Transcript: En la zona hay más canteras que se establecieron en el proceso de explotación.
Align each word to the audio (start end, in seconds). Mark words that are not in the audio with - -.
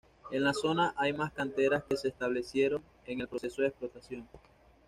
En 0.31 0.43
la 0.43 0.51
zona 0.55 0.95
hay 0.97 1.13
más 1.13 1.31
canteras 1.31 1.83
que 1.87 1.95
se 1.95 2.07
establecieron 2.07 2.81
en 3.05 3.21
el 3.21 3.27
proceso 3.27 3.61
de 3.61 3.67
explotación. 3.67 4.27